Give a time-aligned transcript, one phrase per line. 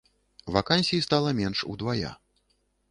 [0.45, 2.17] Вакансій стала менш удвая.